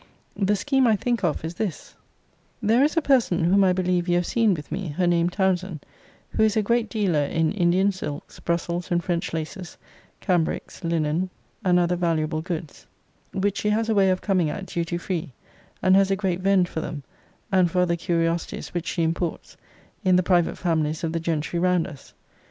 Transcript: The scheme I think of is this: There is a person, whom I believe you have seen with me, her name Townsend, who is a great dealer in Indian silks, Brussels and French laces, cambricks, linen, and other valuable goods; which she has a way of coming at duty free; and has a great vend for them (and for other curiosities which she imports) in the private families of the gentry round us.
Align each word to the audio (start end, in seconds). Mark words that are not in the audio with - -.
The 0.39 0.55
scheme 0.55 0.87
I 0.87 0.95
think 0.95 1.23
of 1.23 1.45
is 1.45 1.53
this: 1.53 1.93
There 2.59 2.83
is 2.83 2.97
a 2.97 3.03
person, 3.03 3.43
whom 3.43 3.63
I 3.63 3.71
believe 3.71 4.07
you 4.07 4.15
have 4.15 4.25
seen 4.25 4.55
with 4.55 4.71
me, 4.71 4.87
her 4.87 5.05
name 5.05 5.29
Townsend, 5.29 5.85
who 6.31 6.41
is 6.41 6.57
a 6.57 6.63
great 6.63 6.89
dealer 6.89 7.21
in 7.23 7.51
Indian 7.51 7.91
silks, 7.91 8.39
Brussels 8.39 8.89
and 8.89 9.03
French 9.03 9.31
laces, 9.31 9.77
cambricks, 10.19 10.83
linen, 10.83 11.29
and 11.63 11.77
other 11.77 11.95
valuable 11.95 12.41
goods; 12.41 12.87
which 13.31 13.59
she 13.59 13.69
has 13.69 13.89
a 13.89 13.93
way 13.93 14.09
of 14.09 14.21
coming 14.21 14.49
at 14.49 14.65
duty 14.65 14.97
free; 14.97 15.33
and 15.83 15.95
has 15.95 16.09
a 16.09 16.15
great 16.15 16.39
vend 16.41 16.67
for 16.67 16.81
them 16.81 17.03
(and 17.51 17.69
for 17.69 17.81
other 17.81 17.95
curiosities 17.95 18.73
which 18.73 18.87
she 18.87 19.03
imports) 19.03 19.55
in 20.03 20.15
the 20.15 20.23
private 20.23 20.57
families 20.57 21.03
of 21.03 21.13
the 21.13 21.19
gentry 21.19 21.59
round 21.59 21.85
us. 21.85 22.15